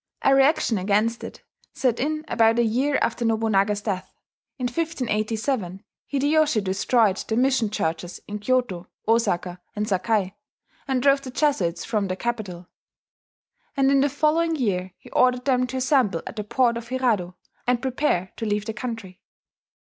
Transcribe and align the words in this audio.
A 0.23 0.33
reaction 0.33 0.79
against 0.79 1.23
it 1.23 1.43
set 1.73 1.99
in 1.99 2.25
about 2.27 2.57
a 2.57 2.63
year 2.63 2.97
after 3.03 3.23
Nobunaga's 3.23 3.81
death. 3.83 4.15
In 4.57 4.63
1587 4.63 5.83
Hideyoshi 6.07 6.59
destroyed 6.59 7.17
the 7.17 7.35
mission 7.37 7.69
churches 7.69 8.19
in 8.27 8.39
Kyoto, 8.39 8.87
Osaka, 9.07 9.61
and 9.75 9.87
Sakai, 9.87 10.35
and 10.87 11.03
drove 11.03 11.21
the 11.21 11.29
Jesuits 11.29 11.85
from 11.85 12.07
the 12.07 12.15
capital; 12.15 12.67
and 13.77 13.91
in 13.91 13.99
the 14.01 14.09
following 14.09 14.55
year 14.55 14.91
he 14.97 15.11
ordered 15.11 15.45
them 15.45 15.67
to 15.67 15.77
assemble 15.77 16.23
at 16.25 16.35
the 16.35 16.43
port 16.43 16.77
of 16.77 16.87
Hirado, 16.87 17.35
and 17.67 17.79
prepare 17.79 18.31
to 18.37 18.45
leave 18.47 18.65
the 18.65 18.73
country. 18.73 19.21